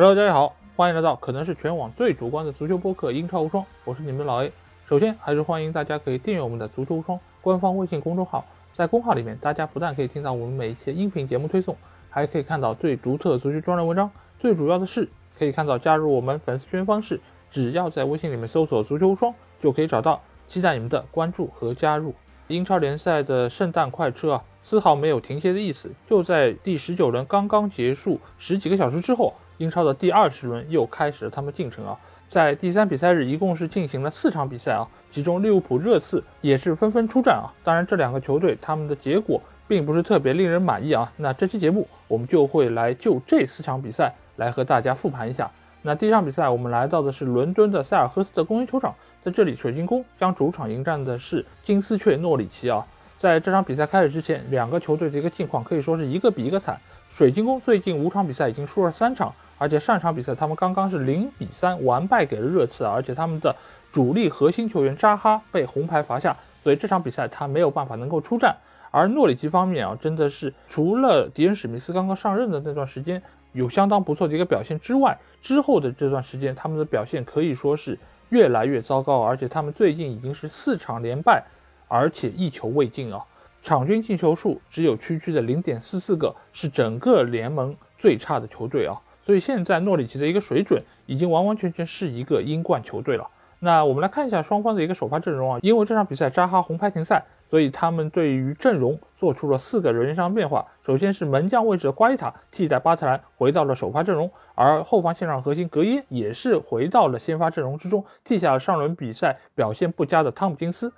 [0.00, 4.52] Hello，大家好，欢迎来到可能是全网最主观的足球播客《英超无双》，我是你们老 A。
[4.88, 11.76] 首先还是欢迎大家可以订阅我们的《足球无双》官方微信公众号，在公号里面，大家不但可以听到我们每一期音频节目推送，
[12.10, 14.08] 还可以看到最独特足球专栏文章。
[14.38, 17.20] 最主要的是，可以看到加入我们粉丝群方式，
[17.50, 20.22] 只要在微信里面搜索“足球无双”就可以找到。
[20.46, 22.14] 期待你们的关注和加入。
[22.46, 25.90] 英超联赛的圣诞快车啊，丝毫没有停歇的意思。
[26.08, 29.34] 就在第十九轮刚刚结束十几个小时之后。
[29.58, 31.98] 英超的第二十轮又开始了他们进程啊，
[32.28, 37.52] 在第三比赛日一共是进行了四场比赛啊，其中利物浦、热刺也是纷纷出战啊。
[37.62, 41.12] 当然，这两个球队他们的结果并不是特别令人满意啊。
[41.16, 45.50] 那这期节目我们就会来就这四场比赛来和大家复盘一下。
[45.82, 52.86] 那第一场比赛我们来到的是伦敦的塞尔赫斯特公园球场，在这里水晶宫将主场迎战的是金丝雀诺里奇啊。
[53.18, 56.78] 在这场比赛开始之前，两个球队的一个近况可以说是一个比一个惨。
[57.10, 59.34] 水晶宫最近五场比赛已经输了三场。
[59.58, 63.54] 而且上场比赛他们刚刚是零比三完败给了热刺，而且他们的
[63.90, 68.56] 主力核心球员扎哈被红牌罚下，所以这场比赛他没有办法能够出战。
[68.90, 73.22] 而诺里奇方面啊，真的是除了迪恩史密斯刚刚上任的那段时间
[73.52, 77.98] 有相当不错的一个表现之外，之后的这段时间他们的表现可以说是
[78.30, 81.44] 越来越糟糕，而且他们最近已经是四场连败，
[81.86, 83.22] 而且一球未进啊，
[83.62, 88.96] 场均进球数只有区区的零点四四个，是整个联盟最差的球队啊。
[89.28, 93.28] 所以现在诺里奇的一个水准已经完完全全是一个英冠球队了。
[93.58, 100.64] 那我们来看一下双方的一个首发阵容啊，因为这场比赛扎哈红牌停赛，所以他们对于阵容做出了四个人员上的变化。
[100.82, 110.90] 首先是门将位置的瓜伊塔替代巴特兰回到了首发阵容，而后防线上核心格耶也是回到了先发阵容之中，替下了上轮比赛表现不佳的汤普金斯。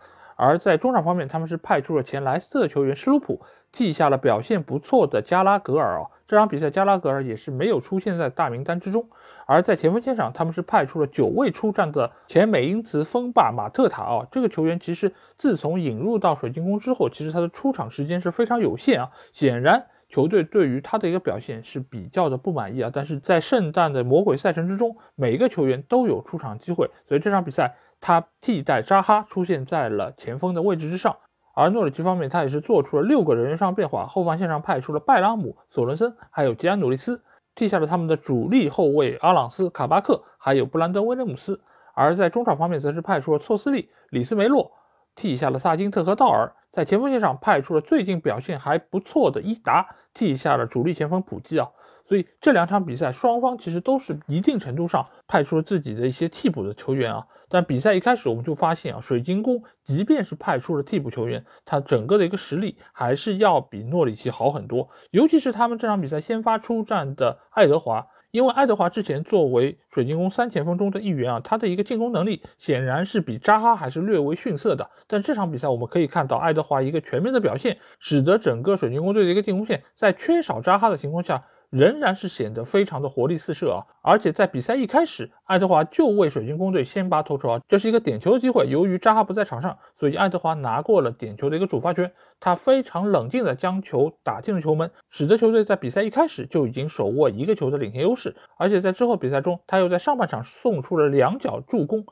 [0.42, 6.08] 而在中场方面，他们是派出了前莱斯特球员施卢普记下了表现不错的加拉格尔啊。
[6.26, 9.06] 这场比赛，加拉格尔也是没有出现在大名单之中。
[9.44, 14.26] 而在前锋线上，他们是派出了久未出战的前美因茨锋霸马特塔啊。
[14.32, 19.10] 这个球员其实自从引入到水晶宫之后，其实他的出场时间是非常有限啊。
[19.34, 22.90] 显然，球队对于他的一个表现是比较的不满意啊。
[22.90, 31.16] 但是在圣诞的魔鬼赛程之中，每一个球员都有出场机会，所以这场比赛他替代扎哈出现在了前锋的位置之上。
[31.52, 37.22] 而诺里奇方面，他也是做出了六个人员上变化，后防线上派出了拜拉姆、索伦森，还有吉安努利斯，
[37.54, 41.60] 替下了他们的主力后卫阿朗斯、卡巴克，还有布兰登·威廉姆斯。
[41.92, 44.70] 而在中场方面，则是派出了措斯利、里斯梅洛，
[45.14, 46.52] 替下了萨金特和道尔。
[46.70, 51.68] 在前锋线上派出了最近表现还不错的伊达，替下了主力前锋普基啊。
[52.10, 57.24] 所以这两场比赛，双方其实都是一定程度上派出了自己的一些替补的球员啊。
[57.48, 64.88] 但比赛一开始，我们就发现啊，水晶宫即便是派出了替补球员，他整个的一个实力还是要比诺里奇好很多。
[65.12, 74.90] 尤其是他们这场比赛先发出战的爱德华，因为爱德华之前作为水晶宫三前锋中的一员啊，他的一个进攻能力显然是比扎哈还是略微逊色的。
[75.06, 81.44] 但这场比赛我们可以看到，爱德华一个全面的表现，使得整个水晶宫队的一个进攻线在缺少扎哈的情况下。
[81.70, 83.86] 仍然是显得非常的活力四射啊！
[84.02, 88.66] 而且在比赛一开始，爱德华就为水晶宫队先拔头筹啊，这是一个点球的机会。
[88.68, 92.12] 由于扎哈不在场上，所以爱德华拿过了点球的一个主罚权。
[92.40, 98.34] 他非常冷静的将球打进了球门，使得球队在比赛一开始就已经手握一个球的领先优势。
[98.58, 102.04] 而且在之后比赛中，他又在上半场送出了两脚助攻，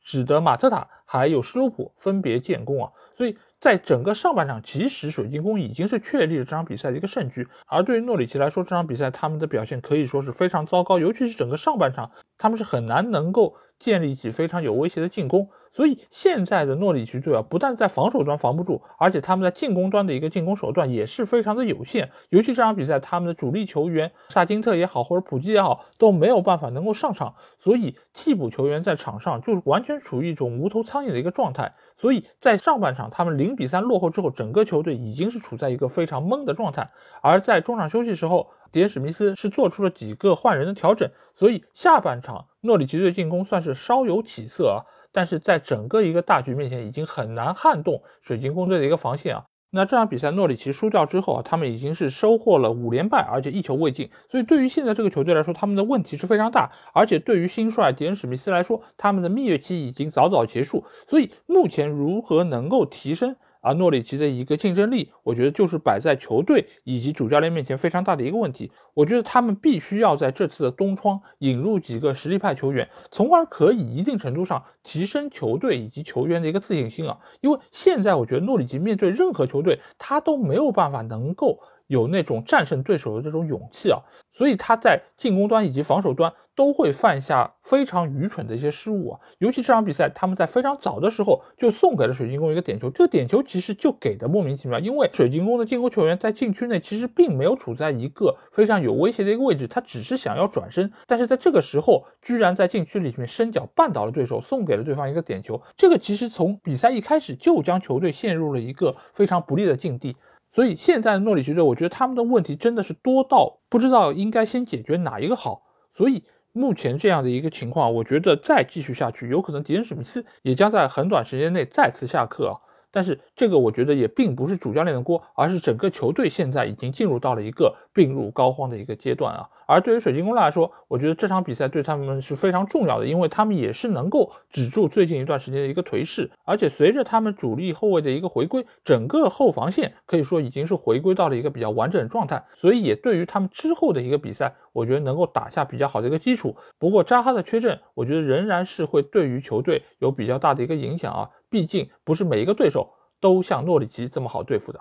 [0.00, 2.90] 使得马特塔还有施卢普分别建功啊！
[3.16, 3.38] 所以。
[3.64, 7.48] 在整个上半场，其实水晶宫已经是确立了这场比赛的一个胜局。
[7.64, 13.56] 而对于诺里奇来说，这场比赛他们的表现可以说是非常糟糕，尤其是整个上半场，他们是很难能够。
[13.78, 22.10] 建立起非常有威胁的进攻，所以现在的诺里奇队啊，不但在防守端防不住，而且他们在进攻端的一个进攻手段也是非常的有限。
[22.30, 31.74] 尤其这场比赛，他们的主力球员萨金特也好，或者普基也好，都没有办法能够上场，所以替补球员在场上就是完全处于一种无头苍蝇的一个状态。
[31.96, 36.88] 所以在上半场他们零比三落后之后，整个球队已经是处在一个非常懵的状态。
[37.20, 42.46] 而在中场休息时候，迪恩史密斯是做出了几个换人的调整，所以下半场。
[42.62, 44.82] 诺里奇队进攻算是稍有起色啊，
[45.12, 49.44] 但是在整个一个大局面前，已经很难撼动水晶宫队的一个防线啊。
[49.70, 54.10] 那这场比赛诺里奇输掉之后啊，他们已经是收获了五连败，而且一球未进。
[54.28, 56.72] 所以对于现在这个球队来说，他们的问题是非常大。
[56.92, 60.84] 而且对于新帅迪恩史密斯来说，他们的蜜月期已经早早结束。
[61.08, 63.36] 所以目前如何能够提升？
[63.64, 68.70] 而诺里奇的一个竞争力，我觉得就是摆在球队以及主教练面前非常大的一个问题。
[68.92, 77.18] 我觉得他们必须要在这次的冬窗引入几个实力派球员，从而可以一定程度上提升球队以及球员的一个自信心啊。
[77.40, 89.20] 因为现在我觉得诺里奇面对任何球队，他都没有办法能够有那种战胜对手的这种勇气啊，所以他在进攻端以及防守端都会犯下非常愚蠢的一些失误啊。
[89.38, 105.60] 尤其这场比赛，他们在非常早的时候就送给了水晶宫一个点球，这个点球其实就给的莫名其妙，因为水晶宫的进攻球员在禁区内其实并没有处在一个非常有威胁的一个位置，他只是想要转身，但是在这个时候居然在禁区里面伸脚绊倒了对手，送给了对方一个点球。
[105.76, 110.16] 这个其实从比赛一开始就将球队陷入了一个非常不利的境地。
[110.54, 115.62] 所以现在的诺里奇队，我觉得他们的问题真的是多到不知道应该先解决哪一个好。
[115.90, 116.22] 所以
[116.52, 122.54] 目前这样的一个情况，我觉得再继续下去，有可能迪恩史密斯也将在很短时间内再次下课啊。
[122.94, 129.50] 但是这个我觉得也并不是主教练的锅，而是整个球队现在已经进入到了一个病入膏肓的一个阶段啊。
[129.66, 146.54] 而对于水晶宫来说，我觉得这场比赛对他们是非常重要的，因为他们也是能够止住最近一段时间的一个颓势，而且随着他们主力后卫的一个回归，整个后防线可以说已经是回归到了一个比较完整的状态，所以也对于他们之后的一个比赛，我觉得能够打下比较好的一个基础。
[146.78, 151.30] 不过扎哈的缺阵，我觉得仍然是会对于球队有比较大的一个影响啊。
[151.54, 154.80] 毕竟不是每一个对手都像诺里奇这么好对付的。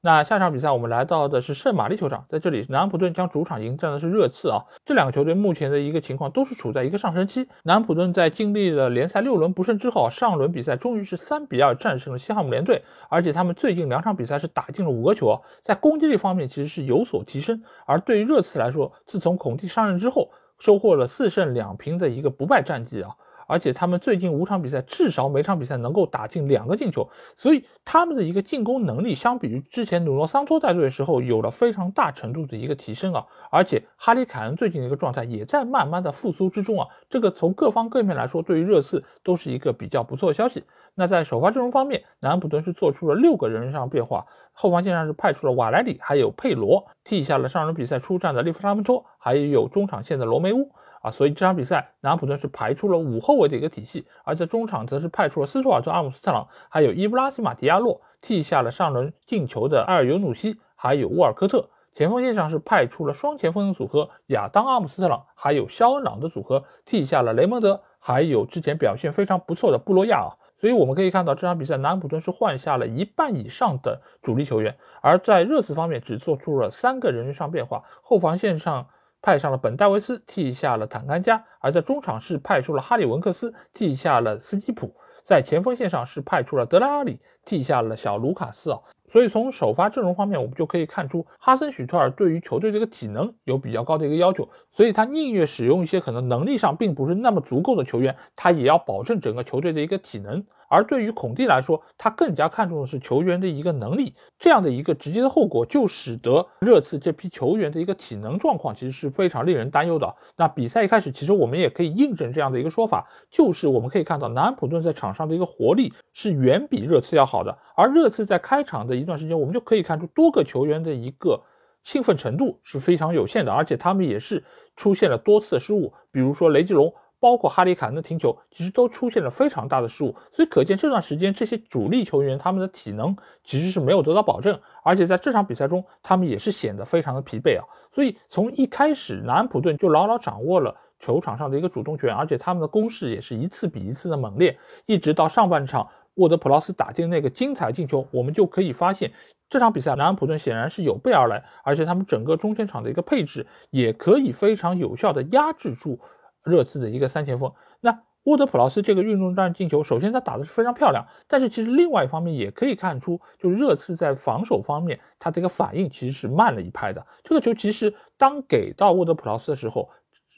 [0.00, 4.64] 那下场比赛我们来到的是圣玛丽球场，在这里南安普顿将主场迎战的是热刺啊。
[4.84, 7.48] 这两个球队目前的一个情况都是处在一个上升期。
[7.62, 17.62] 南安普顿在经历了联赛六轮不胜之后，上轮比赛终于是三比二战胜了西汉姆联队，而且他们最近两场比赛是打进了五个球啊，在攻击力方面其实是有所提升。
[17.86, 20.28] 而对于热刺来说，自从孔蒂上任之后，
[20.58, 23.14] 收获了四胜两平的一个不败战绩啊。
[23.50, 33.26] 而且他们最近五场比赛至少每场比赛能够打进两个进球，所以他们的一个进攻能力相比于之前努诺桑托带队的时候有了非常大程度的一个提升啊！
[33.50, 36.86] 而且哈里凯恩最近的一个状态也在慢慢的复苏之中啊！
[37.08, 40.62] 这个从各方各面来说，对于热刺都是一个比较不错的消息。
[40.94, 50.70] 那在首发阵容方面，南安普顿是做出了六个人上变化，后防线上是派出了瓦莱里还有佩罗，替下了上轮比赛出战的利弗拉门托，还有中场线的罗梅乌。
[51.00, 61.70] 啊，所以这场比赛南安普顿是排出了五后卫的一个体系，而在中场则是派出了斯图尔特·阿姆斯特朗，还有伊布拉西马·迪亚洛，替下了上轮进球的埃尔尤努西，还有沃尔科特。
[61.92, 70.36] 前锋线上是派出了双前锋的组合亚当·阿姆斯特朗，还有肖恩·朗的组合，替下了雷蒙德，还有之前表现非常不错的布洛亚啊。
[70.54, 78.86] 所以我们可以看到，这场比赛南安普顿是换下了一半以上的主力球员，而在热刺方面只做出了三个人员上变化，后防线上。
[79.22, 88.78] 派上了本戴维斯，替下了坦甘加；而在中场是派出了哈里文克斯，替下了斯基普；在前锋线上是派出了德拉阿里，替下了小卢卡斯啊。
[89.06, 100.44] 所以从首发阵容方面，我们就可以看出哈森许特尔对于球队这个体能有比较高的一个要求，所以他宁愿使用一些可能能力上并不是那么足够的球员，他也要保证整个球队的一个体能。
[100.68, 110.14] 而对于孔蒂来说，他更加看重的是球员的一个能力，这样的一个直接的后果，就使得热刺这批球员的一个体能状况其实是非常令人担忧的。
[110.36, 117.58] 那比赛一开始，其实我们也可以印证这样的一个说法，就是我们可以看到南安普顿在场上的一个活力是远比热刺要好的。
[117.76, 121.42] 而热刺在开场的一段时间，我们就可以看出多个球员的一个
[121.82, 124.44] 兴奋程度是非常有限的，而且他们也是
[124.76, 126.92] 出现了多次失误，比如说雷吉隆。
[127.22, 133.14] 包括哈里凯恩的停球，其实都出现了非常大的失误，所以可见这段时间这些主力球员他们的体能
[133.44, 137.68] 其实是没有得到保证，而且在这场比赛中，他们也是显得非常的疲惫啊。
[137.90, 149.10] 所以从一开始，南安普顿就牢牢掌握了球场上的一个主动权，而且他们的攻势也是一次比一次的猛烈，一直到上半场沃德普劳斯打进那个精彩进球，我们就可以发现
[149.48, 155.98] 这场比赛南安普顿显然是有备而来，而且他们整个中前场的一个配置也可以非常有效的压制住。
[156.42, 167.06] 热刺的一个三前锋，那沃德普劳斯这个运动战进球，首先他打的是非常漂亮，但是其实另外一方面也可以看出，就热刺在防守方面，他的一个反应其实是慢了一拍的。
[167.22, 169.90] 这个球其实当给到沃德普劳斯的时候。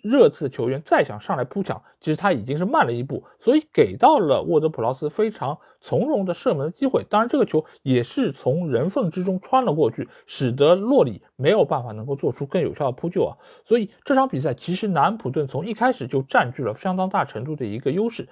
[0.02, 7.04] 热刺球员再想上来扑抢，其实他已经是慢了一步，所以给到了沃德普劳斯非常从容的射门的机会。
[7.09, 13.38] 当然，这个球也是从人缝之中穿了过去，使得洛里没有办法能够做出更有效的扑救啊。
[13.64, 18.28] 所以这场比赛其实南安普顿从一开始就占据了相当大程度的一个优势。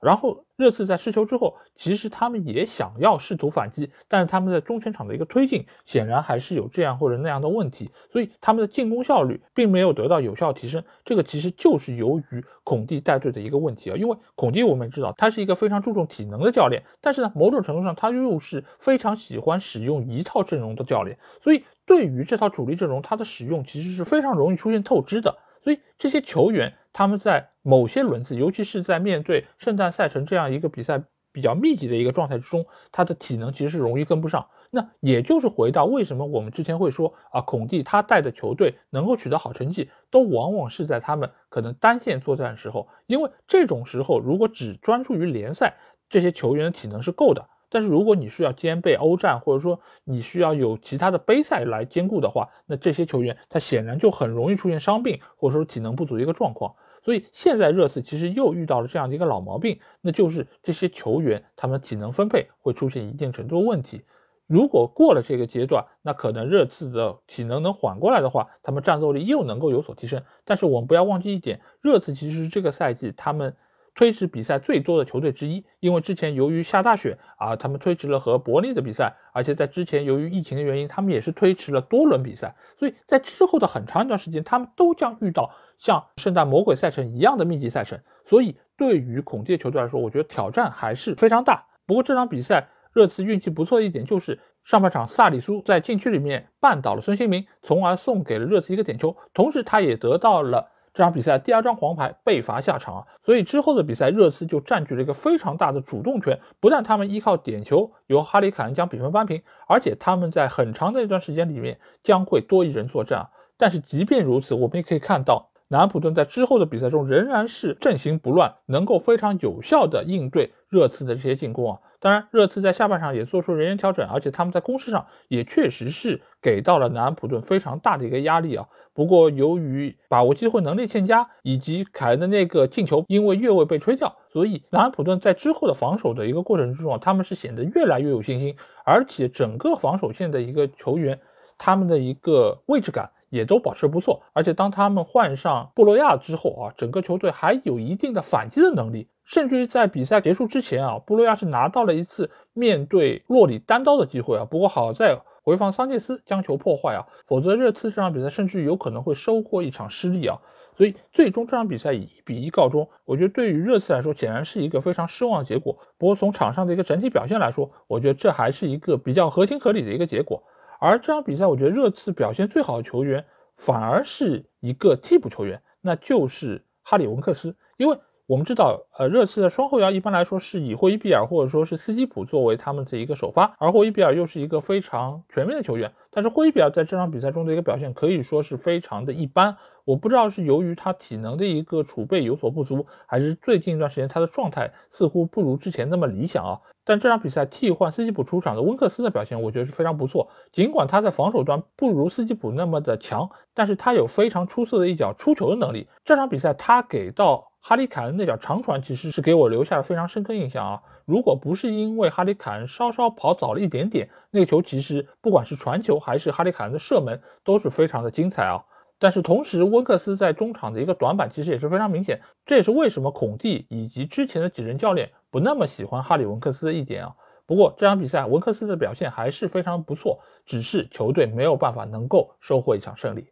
[0.00, 10.82] 然后热刺在失球之后，其实他们也想要试图反击，但是他们在中前场的一个推进显然还是有这样或者那样的问题，所以他们的进攻效率并没有得到有效提升。
[11.04, 25.36] 这个其实就是由于孔蒂带队的一个问题啊，因为孔蒂我们也知道他是一个非常注重体能的教练，但是呢，某种程度上他又是非常喜欢使用一套阵容的教练，所以对于这套主力阵容，他的使用其实是非常容易出现透支的。
[25.68, 31.04] 所以这些球员他们在某些轮次，尤其是在面对圣诞赛程这样一个比赛。
[31.30, 34.48] 比较密集的一个状态之中，他的体能其实是容易跟不上。
[34.70, 45.76] 那也就是回到为什么我们之前会说啊，孔蒂他带的球队能够取得好成绩，都往往是在他们可能单线作战的时候，因为这种时候如果只专注于联赛，
[46.08, 47.46] 这些球员的体能是够的。
[47.70, 56.74] 但是如果你需要兼备欧战，或者说你需要有其他的杯赛来兼顾的话，那这些球员他显然就很容易出现伤病或者说体能不足的一个状况。
[57.02, 64.02] 所以现在热刺其实又遇到了这样的一个老毛病，那就是这些球员他们的体能分配会出现一定程度的问题。
[64.46, 70.22] 如果过了这个阶段，那可能热刺的体能能缓过来的话，他们战斗力又能够有所提升。
[70.44, 73.54] 但是我们不要忘记一点，热刺其实这个赛季他们。
[73.98, 91.66] 推迟比赛最多的球队之一，因为之前由于下大雪啊，他们推迟了和伯利的比赛，而且在之前由于疫情的原因，他们也是推迟了多轮比赛，所以在之后的很长一段时间，他们都将遇到像圣诞魔鬼赛程一样的密集赛程，所以对于孔蒂球队来说，我觉得挑战还是非常大。
[91.84, 100.70] 不过这场比赛热刺运气不错的一点就是上半场萨里苏在禁区里面绊倒了孙兴民，从而送给了热刺一个点球，同时他也得到了。
[100.98, 106.40] 这场比赛第二张黄牌被罚下场啊，所以之后的比赛热刺就占据了一个非常大的主动权。
[106.58, 113.28] 不但他们依靠点球由哈里凯恩将比分扳平，而且他们在很长的一段时间里面将会多一人作战。
[113.56, 121.80] 但是即便如此，我们也可以看到南安普顿在之后的比赛中仍然是阵型不乱，能够非常有效的应对热刺的这些进攻啊。
[122.00, 128.68] 当然，热刺在下半场也做出人员调整，而且他们在攻势上也确实是给到了南安普顿非常大的一个压力啊。
[128.94, 141.20] 不过，由于把握机会能力欠佳，以及凯恩的那个进球因为越位被吹掉，所以南安普顿在之后的防守的一个过程之中啊，他们是显得越来越有信心，而且整个防守线的一个球员，
[141.58, 144.22] 他们的一个位置感也都保持不错。
[144.32, 149.08] 而且当他们换上布洛亚之后啊，整个球队还有一定的反击的能力。
[149.24, 154.46] 甚至于在比赛结束之前啊，布洛亚是拿到了一次面对洛里单刀的机会啊。
[154.46, 160.38] 不过好在回防桑切斯将球破坏啊，否则热刺这场比赛甚至有可能会收获一场失利啊。
[160.74, 165.76] 所以最终这场比赛以一比一告终，我觉得对于热刺来说显然是一个非常失望的结果。
[165.98, 170.42] 不过从场上的一个整体表现来说，我觉得这还是一个比较合情合理的一个结果。
[170.78, 173.24] 而这场比赛，我觉得热刺表现最好的球员
[173.56, 177.98] 反而是一个替补球员，那就是哈里文克斯，因为。
[178.28, 185.90] 我们知道，呃，热刺的双后腰一般来说是以霍伊比尔或者说是斯基普作为他们的一个首发，而霍伊比尔又是一个非常全面的球员。
[186.10, 189.56] 但是霍伊比尔在这场比赛中的一个表现可以说是非常的一般。
[189.86, 196.60] 我不知道是由于他体能的一个储备有所不足，还是最近一段时间他的状态似乎不如之前那么理想啊。
[196.84, 200.28] 但这场比赛替换斯基普出场的温克斯的表现，我觉得是非常不错。
[200.52, 205.88] 尽管他在防守端不如斯基普那么的强，但是他有非常出色的一脚出球的能力。
[206.04, 207.47] 这场比赛他给到。
[207.60, 210.82] 哈里凯恩那脚长传其实是给我留下了非常深刻印象啊！
[211.04, 218.64] 如果不是因为哈里凯恩稍稍跑早了一点点，那个球其实不管是传球还是哈里凯恩的射门都是非常的精彩啊！
[218.98, 227.14] 但是同时，温克斯在中场的一个短板其实也是非常明显，这也是为什么孔蒂以及之前的几任教练不那么喜欢哈里文克斯的一点啊！
[227.44, 233.30] 不过这场比赛文克斯的表现还是非常不错，只是球队没有办法能够收获一场胜利。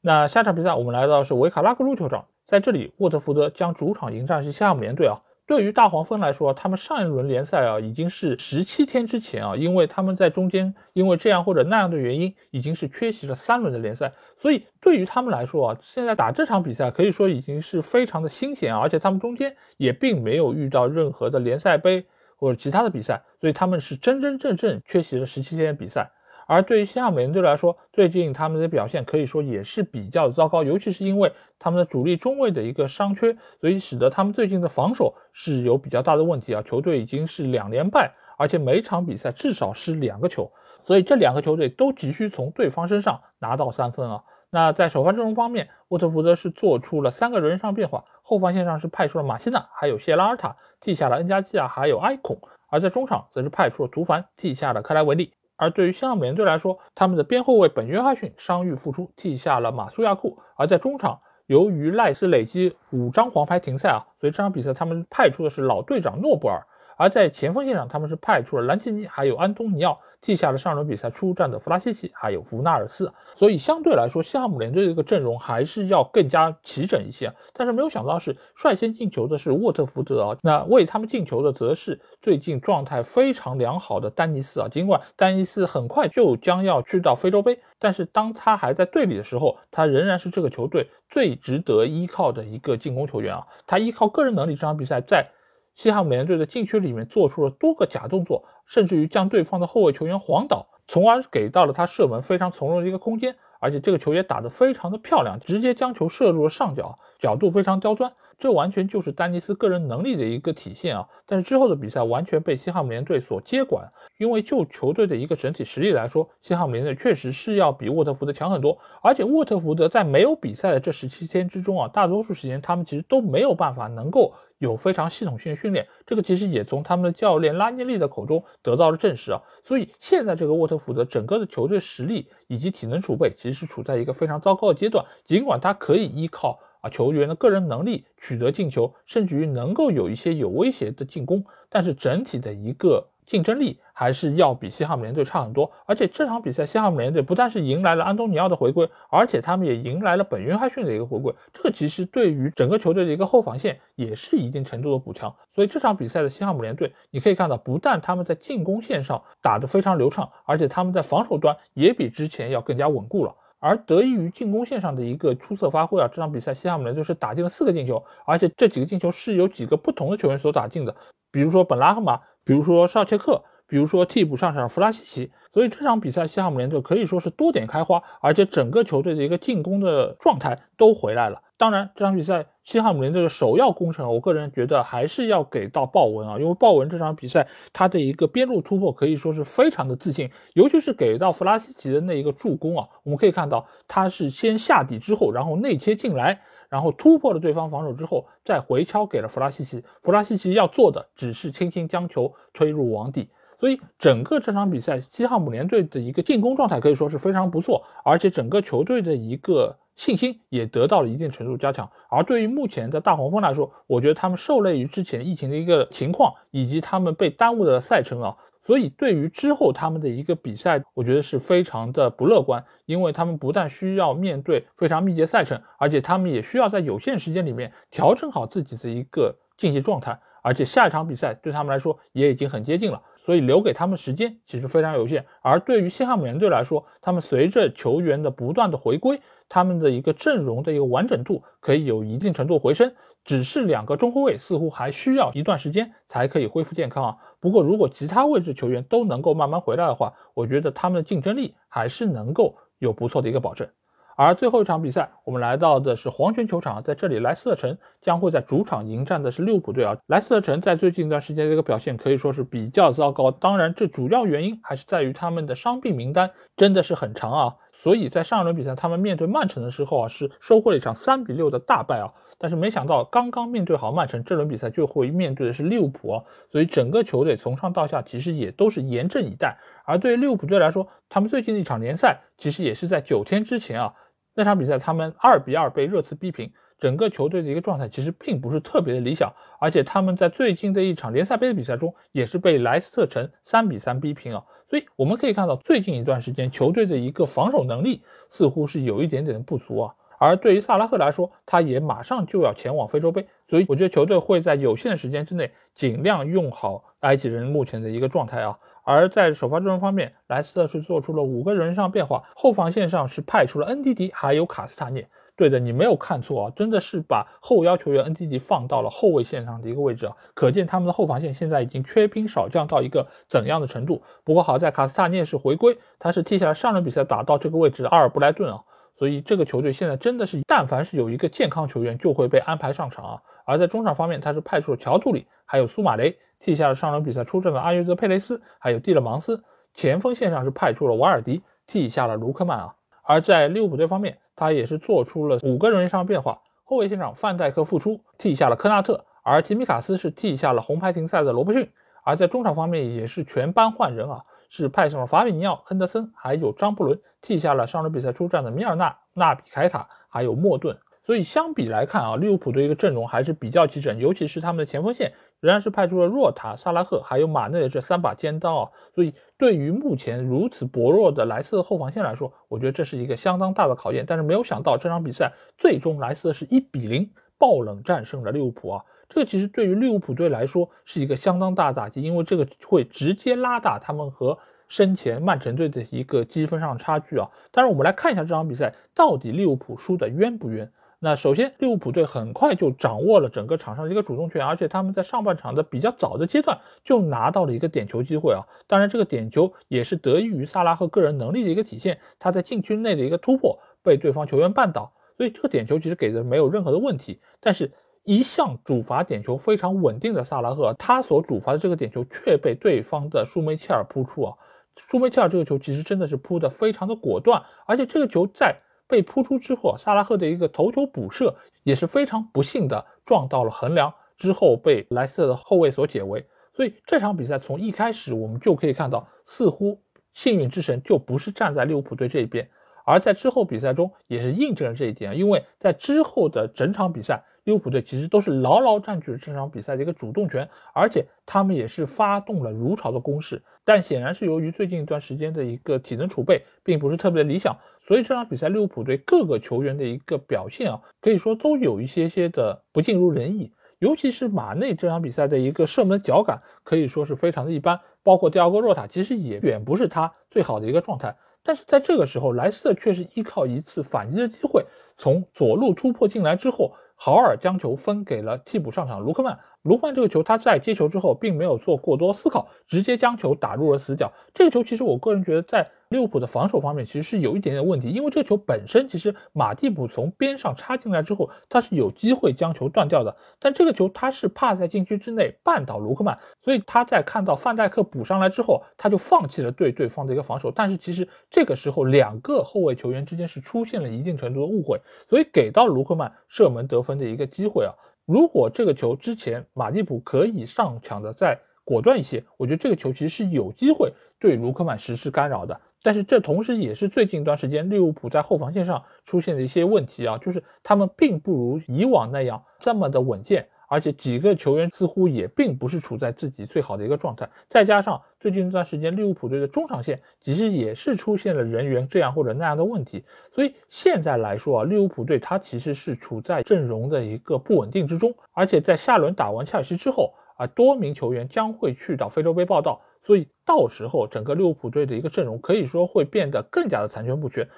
[0.00, 2.26] 那下场比赛我们来到是维卡拉格鲁球场。
[2.46, 5.18] 在这里，沃特福德将主场迎战是夏姆联队啊。
[5.46, 14.12] 对于大黄蜂来说，他们上一轮联赛啊已经是十七天之前啊，因为他们在中间因为这样或者那样的原因，已经是缺席了三轮的联赛。
[14.36, 26.10] 所以对于他们来说啊，现在打这场比赛可以说已经是非常的新鲜啊，而且他们中间也并没有遇到任何的联赛杯或者其他的比赛，所以他们是真真正正缺席了十七天的比赛。
[26.46, 36.62] 而对于西汉姆联队来说，最近他们的表现可以说也是比较糟糕，尤其是因为他们的主力中卫的一个伤缺，所以使得他们最近的防守是有比较大的问题啊。
[36.62, 40.52] 球队已经是两连败，而且每场比赛至少失两个球，
[40.84, 44.22] 所以这两个球队都急需从对方身上拿到三分啊。
[44.50, 52.36] 那在首发阵容方面，沃特福德是做出了三个人员上变化，后防线上是派出了马西纳，还有谢拉尔塔，替下了恩加基亚，还有埃孔；
[52.70, 55.32] 而在中场则是派出了图凡，替下了克莱维利。
[55.56, 66.60] 而对于西汉姆联队来说，他们的边后卫本约翰逊伤愈复出，替下了马苏亚库；而在中场，由于赖斯累积五张黄牌停赛啊，所以这场比赛他们派出的是老队长诺布尔；
[66.96, 70.00] 而在前锋线上，他们是派出了兰奇尼还有安东尼奥。
[70.22, 77.32] 替下了上轮比赛出战的弗拉西奇，还有弗纳尔斯，所以相对来说，西汉姆联队的一个阵容还是要更加齐整一些。
[77.52, 84.66] 但是没有想到是率先进球的是沃特福德啊，那为他们进球的则是最近状态非常良好的丹尼斯啊。
[84.68, 93.46] 尽管丹尼斯很快就将要去到非洲杯，但是当他还在队里的时候，他仍然是这个球队最值得依靠的一个进攻球员啊。
[93.64, 95.28] 他依靠个人能力，这场比赛在。
[95.76, 103.36] 西汉姆联队的禁区里面做出了多个假动作，甚至于将对方的后卫球员晃倒，从而给到了他射门非常从容的一个空间。
[103.66, 108.12] 而且这个球也打得非常的漂亮，直接将球射入了上角，角度非常刁钻。
[108.38, 111.08] 这完全就是丹尼斯个人能力的一个体现啊！
[111.24, 118.78] 但是之后的比赛完全被西汉姆联队所接管，因为就球队的一个整体实力来说，西汉姆联队确实是要比沃特福德强很多。
[119.02, 129.40] 而且沃特福德在没有比赛的这十七天之中啊，大多数时间他们其实都没有办法能够有非常系统性的训练，这个其实也从他们的教练拉涅利的口中得到了证实啊。
[129.62, 136.90] 所以现在这个沃特福德整个的球队实力以及体能储备其实是处在一个非常糟糕的阶段，尽管他可以依靠啊。
[136.90, 145.72] 球员的个人能力取得进球，甚至于能够有一些有威胁的进攻，但是整体的一个竞争力还是要比西汉姆联队差很多。
[145.84, 151.34] 而且这场比赛，西汉姆联队不但是迎来了安东尼奥的回归，而且他们也迎来了本约翰逊的一个回归。
[151.52, 155.34] 这个其实对于整个球队的一个后防线也是一定程度的补强。
[155.52, 163.34] 所以这场比赛的西汉姆联队，你可以看到，不但他们在进攻线上打得非常流畅，而且他们在防守端也比之前要更加稳固了。
[163.66, 170.94] 而得益于进攻线上的一个出色发挥啊，这场比赛西汉姆联队是打进了四个进球，而且这几个进球是由几个不同的球员所打进的，
[171.32, 175.32] 比如说本拉赫马，比如说绍切克，比如说替补上场弗拉西奇。
[175.52, 181.40] 所以这场比赛西汉姆联队可以说是多点开花，而且整个球队的一个进攻的状态都回来了。
[181.56, 203.30] 当然，这场比赛西汉姆联队的首要功臣，我个人觉得还是要给到鲍文啊，因为鲍文这场比赛他的一个边路突破可以说是非常的自信，尤其是给到弗拉西奇的那一个助攻啊，我们可以看到他是先下底之后，然后内切进来，然后突破了对方防守之后，再回敲给了弗拉西奇，弗拉西奇要做的只是轻轻将球推入网底。
[203.58, 211.90] 所以整个这场比赛，西汉姆联队的一个进攻状态可以说是非常不错，而且整个球队的一个信心也得到了一定程度加强。
[212.10, 230.20] 而对于目前的大黄蜂来说，我觉得他们受累于之前疫情的一个情况，以及他们被耽误的赛程啊，所以对于之后他们的一个比赛，我觉得是非常的不乐观，因为他们不但需要面对非常密集赛程，而且他们也需要在有限时间里面调整好自己的一个竞技状态。
[230.42, 235.26] 而且下一场比赛对他们来说也已经很接近了，所以留给他们时间其实非常有限。
[235.42, 242.94] 而对于西汉姆联队来说，他们随着球员的不断的回归，他们的一个阵容的一个完整度可以有一定程度回升。
[243.24, 247.16] 只是两个中后卫似乎还需要一段时间才可以恢复健康啊。
[247.40, 253.68] 不过如果其他位置球员都能够慢慢回来的话，我觉得他们的竞争力还是能够有不错的一个保证。
[254.16, 259.94] 而最后一场比赛，我们来到的是黄泉球场，在这里，莱斯特城将会在主场迎战的是利物浦队啊。
[260.06, 267.54] 莱斯特城在最近一段时间的一个表现可以说是比较糟糕，当然，这主要原因还是在于他们的伤病名单真的是很长啊。
[267.72, 272.10] 所以在上一轮比赛，他们面对曼城的时候啊，是收获了一场三比六的大败啊。
[272.38, 276.24] 但是没想到，刚刚面对好曼城，这轮比赛就会面对的是利物浦啊。
[276.50, 279.58] 所以整个球队从上到下其实也都是严阵以待。
[279.84, 283.94] 而对于利物浦队来说，他们最近的一场联赛其实也是在九天之前啊。
[284.36, 294.44] 那场比赛，他们二比二被热刺逼平，整个球队的一个状态其实并不是特别的理想，而且他们在最近的一场联赛杯的比赛中，也是被莱斯特城三比三逼平啊。
[294.68, 299.94] 所以我们可以看到，最近一段时间球队的一个防守能力似乎是有一点点的不足啊。
[300.18, 308.58] 而对于萨拉赫来说，他也马上就要前往非洲杯，所以我觉得球队会在有限的时间之内尽量用好埃及人目前的一个状态啊。
[308.86, 315.08] 而在首发阵容方面，莱斯特是做出了五个人上变化，后防线上是派出了恩迪迪还有卡斯塔涅。
[315.34, 324.00] 对的，你没有看错啊，真的是把后腰球员恩迪迪放到了后卫线上的一个位置啊，可见他们的后防线现在已经缺兵少将到一个怎样的程度。
[324.22, 328.62] 不过好在卡斯塔涅是回归，他是替下来上轮比赛打到这个位置的阿尔布莱顿啊，
[328.94, 333.22] 所以这个球队现在真的是，但凡是有一个健康球员就会被安排上场啊。
[333.44, 336.16] 而在中场方面，他是派出了乔杜里还有苏马雷。
[336.38, 339.44] 替下了上轮比赛出战的阿约泽佩雷斯，还有蒂勒芒斯。
[339.72, 342.74] 前锋线上是派出了瓦尔迪，替下了卢克曼啊。
[343.02, 346.40] 而在利物浦队方面，他也是做出了五个人员上的变化。
[346.64, 351.70] 后卫线上范戴克复出，替下了科纳特，而吉米卡斯是替下了红牌停赛的罗伯逊。
[352.02, 360.78] 而在中场方面也是全班换人啊，是派上了法比尼奥、亨德森，还有张伯伦，替下了上轮比赛出战的米尔纳、纳比凯塔，还有莫顿。
[361.06, 368.70] 所以相比来看啊，利物浦的一个阵容还是比较齐整，尤其是他们的前锋线仍然是派出了若塔、萨拉赫还有马内的这三把尖刀啊。
[368.92, 374.04] 所以对于目前如此薄弱的莱斯特后防线来说，我觉得这是一个相当大的考验。
[374.04, 387.30] 但是没有想到这场比赛最终莱斯特是一比零爆冷战胜了利物浦啊，这个其实对于利物浦队来说是一个相当大的打击，因为这个会直接拉大他们和身前曼城队的一个积分上的差距啊。
[387.52, 390.68] 当然我们来看一下这场比赛到底利物浦输的冤不冤？
[390.98, 398.40] 那首先，利物浦队很快就掌握了整个场上的一个主动权，而且他们在上半场的比较早的阶段就拿到了一个点球机会啊。
[398.66, 407.20] 当然，这个点球也是得益于萨拉赫个人能力的一个体现，他在禁区内的一个突破被对方球员绊倒，所以这个点球其实给的没有任何的问题。
[407.40, 407.70] 但是，
[408.04, 414.34] 一向主罚点球非常稳定的萨拉赫，他所主罚的这个点球却被对方的舒梅切尔扑出啊。
[414.76, 418.62] 舒梅切尔这个球其实真的是扑的非常的果断，而且这个球在。
[418.88, 426.26] 被扑出之后，萨拉赫的一个头球补射也是非常不幸的撞到了横梁，之后被莱斯特的后卫所解围。
[426.54, 429.80] 所以这场比赛从一开始我们就可以看到，似乎
[430.14, 432.48] 幸运之神就不是站在利物浦队这一边，
[432.86, 435.18] 而在之后比赛中也是印证了这一点。
[435.18, 443.40] 因为在之后的整场比赛，利物浦队其实都是牢牢占据了这场比赛的一个主动权，而且他们也是发动了如潮的攻势。
[443.64, 453.52] 但显然是由于最近一段时间的一个体能储备并不是特别的理想，所以这场比赛利物浦队各个球员的一个表现啊，可以说都有一些些的不尽如人意。
[453.78, 461.14] 尤其是马内这场比赛的一个射门脚感可以说是非常的一般，包括第二个若塔其实也远不是他最好的一个状态。
[461.44, 466.74] 但是在这个时候，莱斯特却是依靠一次反击的机会，从左路突破进来之后。
[466.96, 469.38] 豪尔将球分给了替补上场卢克曼。
[469.66, 474.12] 卢克曼这个球，他在接球之后并没有做过多思考，直接将球打入了死角。
[474.32, 475.68] 这个球其实我个人觉得在。
[475.88, 483.16] 利物浦的防守方面其实是有一点点问题，因为这个球本身其实马蒂普从边上插进来之后，他是有机会将球断掉的。
[483.38, 490.50] 但这个球他是怕在禁区之内绊倒卢克曼，所以他在看到范戴克补上来之后，他就放弃了对对方的一个防守。
[490.50, 497.72] 但是其实这个时候两个后卫球员之间是出现了一定程度的误会，所以给到卢克曼射门得分的一个机会啊。
[498.06, 505.60] 如果这个球之前马蒂普可以上抢的再果断一些，我觉得这个球其实是有机会对卢克曼实施干扰的。
[505.82, 517.28] 但是这同时也是最近一段时间利物浦在后防线上出现的一些问题啊，就是他们并不如以往那样这么的稳健，而且几个球员似乎也并不是处在自己最好的一个状态。
[517.48, 532.82] 再加上最近一段时间利物浦队的中场线其实也是出现了人员这样或者那样的问题，所以现在来说啊，利物浦队它其实是处在阵容的一个不稳定之中，而且在下轮打完切尔西之后啊，多名球员将会去到非洲杯报道。
[533.02, 537.48] 所以到时候整个利物浦队的一个阵容可以说会变得更加的残缺不全，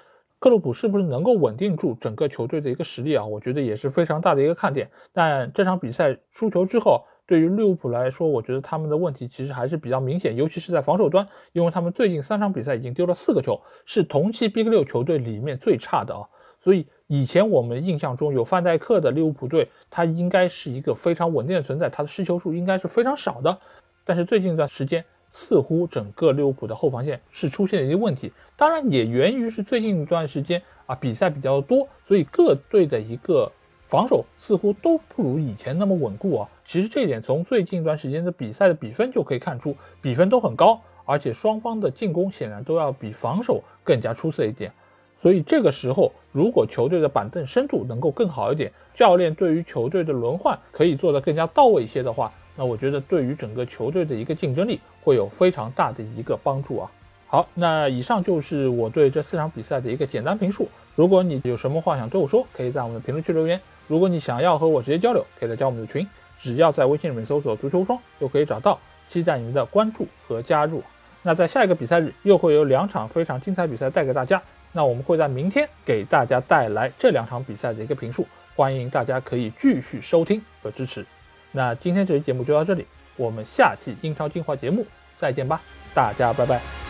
[0.41, 3.25] 克洛普是不是能够稳定住整个球队的一个实力啊？
[3.25, 4.89] 我觉得也是非常大的一个看点。
[5.13, 16.23] 但这场比赛输球之后，对于利物浦来说，我觉得他们的问题其实还是比较明显，尤其是在防守端，因为他们最近三场比赛已经丢了四个球，是同期 Big 六球队里面最差的啊。
[16.61, 23.59] 所以以前我们印象中有范戴克的利物浦队，他应该是一个非常稳定的存在，他的失球数应该是非常少的。
[24.05, 25.05] 但是最近一段时间。
[25.31, 33.53] 似乎整个利物浦的后防线是出现了一些问题，当然也源于是最近一段时间啊比赛比较多，所以各队的一个
[33.85, 36.49] 防守似乎都不如以前那么稳固啊。
[36.65, 44.73] 其实这一点从最近一段时间的比赛的比分就可以看出，比分都很高，而且双方的进攻显然都要比防守更加出色一点。
[45.21, 52.33] 所以这个时候，如果球队的板凳深度能够更好一点，教练对于球队的轮换可以做得更加到位一些的话。
[52.59, 56.91] 那我觉得对于整个球队的一个竞争力会有非常大的一个帮助啊。
[57.29, 60.69] 好，那以上就是我对这四场比赛的一个简单评述。
[60.97, 63.61] 如果你有什么话想对我说，可以在我们的评论区留言。
[63.87, 66.05] 如果你想要和我直接交流，可以来加我们的群，
[66.41, 68.79] 只要在微信里面搜索“足球双”就可以找到。
[69.07, 70.83] 期待你们的关注和加入。
[71.23, 74.43] 那在下一个比赛日又会有两场非常精彩比赛带给大家。
[74.73, 81.07] 那我们会在明天给大家带来这两场比赛的一个评述，欢迎大家可以继续收听和支持。
[81.53, 85.61] 那今天这期节目就到这里，我们下期英超精华节目再见吧，
[85.95, 86.88] 大家拜拜。